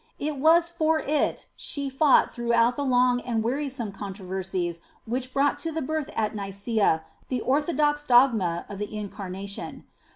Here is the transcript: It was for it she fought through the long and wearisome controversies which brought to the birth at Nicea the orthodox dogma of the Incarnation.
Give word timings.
It 0.17 0.37
was 0.37 0.67
for 0.67 0.97
it 0.99 1.45
she 1.55 1.87
fought 1.87 2.33
through 2.33 2.53
the 2.75 2.83
long 2.83 3.21
and 3.21 3.43
wearisome 3.43 3.91
controversies 3.91 4.81
which 5.05 5.31
brought 5.31 5.59
to 5.59 5.71
the 5.71 5.83
birth 5.83 6.09
at 6.15 6.33
Nicea 6.35 7.03
the 7.27 7.41
orthodox 7.41 8.03
dogma 8.03 8.65
of 8.67 8.79
the 8.79 8.97
Incarnation. 8.97 9.85